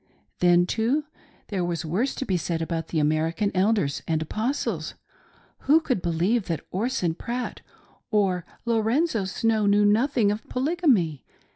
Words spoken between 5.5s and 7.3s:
Who could believe that Orson